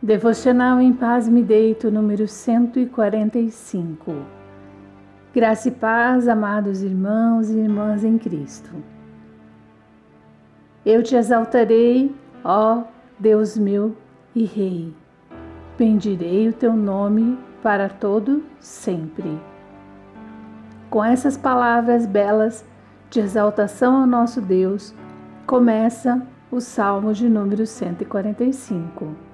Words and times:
Devocional 0.00 0.80
em 0.80 0.92
Paz 0.92 1.28
Me 1.28 1.42
Deito, 1.42 1.90
número 1.90 2.28
145. 2.28 4.14
Graça 5.34 5.66
e 5.66 5.72
paz, 5.72 6.28
amados 6.28 6.84
irmãos 6.84 7.50
e 7.50 7.58
irmãs 7.58 8.04
em 8.04 8.16
Cristo. 8.16 8.70
Eu 10.86 11.02
te 11.02 11.16
exaltarei, 11.16 12.14
ó 12.44 12.84
Deus 13.18 13.58
meu 13.58 13.96
e 14.36 14.44
Rei. 14.44 14.94
Bendirei 15.76 16.48
o 16.48 16.52
teu 16.52 16.74
nome 16.74 17.36
para 17.60 17.88
todo 17.88 18.44
sempre. 18.60 19.36
Com 20.88 21.04
essas 21.04 21.36
palavras 21.36 22.06
belas 22.06 22.64
de 23.10 23.18
exaltação 23.18 23.96
ao 23.96 24.06
nosso 24.06 24.40
Deus, 24.40 24.94
começa 25.44 26.22
o 26.52 26.60
Salmo 26.60 27.12
de 27.12 27.28
número 27.28 27.66
145. 27.66 29.27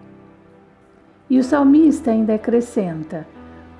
E 1.34 1.38
o 1.40 1.42
salmista 1.42 2.12
ainda 2.12 2.36
acrescenta: 2.36 3.26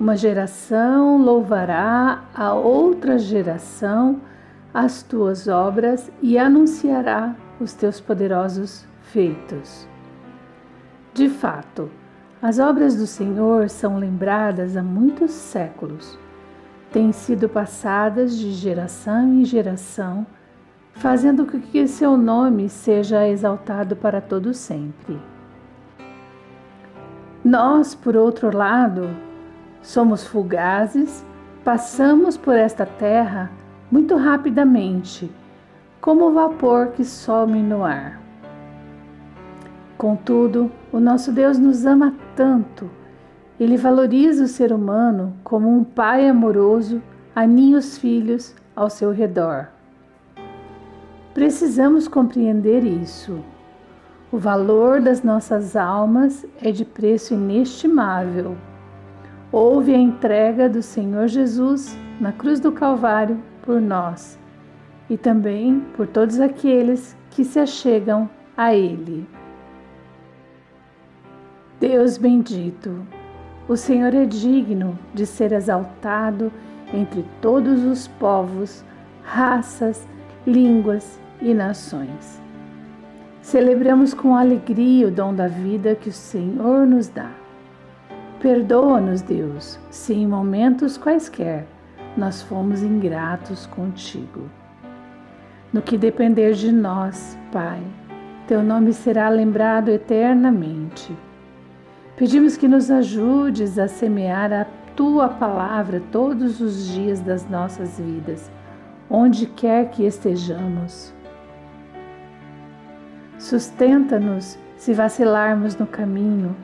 Uma 0.01 0.17
geração 0.17 1.19
louvará 1.19 2.25
a 2.35 2.53
outra 2.53 3.17
geração 3.17 4.21
as 4.75 5.05
tuas 5.05 5.47
obras 5.47 6.11
e 6.21 6.37
anunciará 6.37 7.37
os 7.61 7.73
teus 7.73 8.01
poderosos 8.01 8.85
feitos. 9.03 9.87
De 11.13 11.29
fato, 11.29 11.89
as 12.43 12.59
obras 12.59 12.97
do 12.97 13.07
Senhor 13.07 13.71
são 13.71 13.99
lembradas 14.01 14.77
há 14.77 14.83
muitos 14.83 15.31
séculos. 15.31 16.19
Têm 16.91 17.13
sido 17.13 17.49
passadas 17.49 18.37
de 18.37 18.51
geração 18.51 19.33
em 19.33 19.45
geração, 19.45 20.27
fazendo 20.95 21.47
com 21.47 21.61
que 21.61 21.87
seu 21.87 22.17
nome 22.17 22.69
seja 22.69 23.29
exaltado 23.29 23.95
para 23.95 24.21
todo 24.21 24.53
sempre. 24.53 25.34
Nós, 27.45 27.95
por 27.95 28.17
outro 28.17 28.57
lado, 28.57 29.11
somos 29.83 30.27
fugazes, 30.27 31.23
passamos 31.63 32.39
por 32.39 32.55
esta 32.57 32.87
terra 32.87 33.51
muito 33.91 34.17
rapidamente, 34.17 35.31
como 36.01 36.29
o 36.29 36.33
vapor 36.33 36.93
que 36.93 37.05
some 37.05 37.63
no 37.63 37.85
ar. 37.85 38.19
Contudo, 39.99 40.73
o 40.91 40.99
nosso 40.99 41.31
Deus 41.33 41.59
nos 41.59 41.85
ama 41.85 42.15
tanto, 42.35 42.91
ele 43.61 43.77
valoriza 43.77 44.45
o 44.45 44.49
ser 44.49 44.73
humano 44.73 45.35
como 45.45 45.69
um 45.69 45.85
pai 45.85 46.27
amoroso 46.27 47.03
aninha 47.37 47.77
os 47.77 47.99
filhos 47.99 48.55
ao 48.75 48.89
seu 48.89 49.11
redor. 49.11 49.69
Precisamos 51.35 52.09
compreender 52.09 52.85
isso 52.85 53.45
o 54.35 54.37
valor 54.37 55.01
das 55.01 55.23
nossas 55.23 55.77
almas 55.77 56.45
é 56.61 56.73
de 56.73 56.85
preço 56.85 57.35
inestimável. 57.35 58.57
Houve 59.53 59.95
a 59.95 59.97
entrega 59.97 60.69
do 60.69 60.83
Senhor 60.83 61.29
Jesus 61.29 61.97
na 62.21 62.33
cruz 62.33 62.59
do 62.59 62.73
Calvário 62.73 63.41
por 63.63 63.81
nós 63.81 64.37
e 65.09 65.17
também 65.17 65.79
por 65.97 66.09
todos 66.09 66.41
aqueles 66.41 67.17
que 67.31 67.45
se 67.45 67.61
achegam 67.61 68.29
a 68.57 68.75
Ele. 68.75 69.25
Deus 71.79 72.19
bendito, 72.19 73.07
o 73.69 73.77
Senhor 73.77 74.13
é 74.13 74.27
digno 74.27 74.99
de 75.15 75.27
ser 75.27 75.53
exaltado 75.53 76.51
entre 76.93 77.25
todos 77.41 77.85
os 77.85 78.09
povos, 78.09 78.85
raças, 79.23 80.05
línguas 80.45 81.21
e 81.41 81.55
nações. 81.55 82.44
Celebramos 83.45 84.15
com 84.15 84.35
alegria 84.35 85.07
o 85.07 85.11
dom 85.11 85.35
da 85.35 85.47
vida 85.47 85.95
que 85.95 86.09
o 86.09 86.13
Senhor 86.13 86.87
nos 86.87 87.09
dá. 87.09 87.31
Perdoa-nos, 88.41 89.21
Deus, 89.21 89.79
se 89.91 90.15
em 90.15 90.27
momentos 90.27 90.97
quaisquer 90.97 91.67
nós 92.17 92.41
fomos 92.41 92.83
ingratos 92.83 93.67
contigo. 93.67 94.49
No 95.71 95.83
que 95.83 95.99
depender 95.99 96.55
de 96.55 96.73
nós, 96.73 97.39
Pai, 97.53 97.83
teu 98.49 98.63
nome 98.63 98.95
será 98.95 99.29
lembrado 99.29 99.91
eternamente. 99.91 101.15
Pedimos 102.17 102.57
que 102.57 102.67
nos 102.67 102.91
ajudes 102.91 103.79
a 103.79 103.87
semear 103.87 104.55
a 104.55 104.67
tua 104.97 105.29
palavra 105.29 106.03
todos 106.11 106.63
os 106.63 106.89
dias 106.89 107.21
das 107.21 107.47
nossas 107.47 108.01
vidas, 108.01 108.51
onde 109.11 109.45
quer 109.45 109.91
que 109.91 110.07
estejamos. 110.07 111.13
Sustenta-nos 113.45 114.59
se 114.75 114.95
vacilarmos 114.95 115.77
no 115.77 115.87
caminho, 115.87 116.57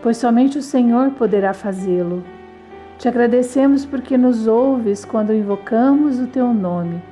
pois 0.00 0.16
somente 0.16 0.58
o 0.58 0.62
Senhor 0.62 1.10
poderá 1.10 1.52
fazê-lo. 1.52 2.22
Te 2.98 3.08
agradecemos 3.08 3.84
porque 3.84 4.16
nos 4.16 4.46
ouves 4.46 5.04
quando 5.04 5.34
invocamos 5.34 6.20
o 6.20 6.28
teu 6.28 6.54
nome, 6.54 7.02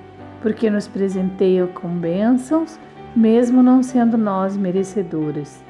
porque 0.40 0.70
nos 0.70 0.86
presenteia 0.86 1.66
com 1.66 1.88
bênçãos, 1.88 2.78
mesmo 3.16 3.60
não 3.60 3.82
sendo 3.82 4.16
nós 4.16 4.56
merecedores. 4.56 5.64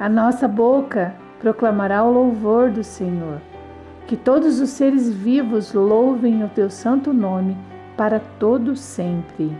A 0.00 0.08
nossa 0.08 0.48
boca 0.48 1.14
proclamará 1.38 2.02
o 2.02 2.12
louvor 2.12 2.68
do 2.68 2.82
Senhor. 2.82 3.40
Que 4.08 4.16
todos 4.16 4.58
os 4.58 4.70
seres 4.70 5.08
vivos 5.08 5.72
louvem 5.72 6.42
o 6.42 6.48
teu 6.48 6.68
santo 6.68 7.12
nome 7.12 7.56
para 7.96 8.18
todo 8.40 8.74
sempre. 8.74 9.56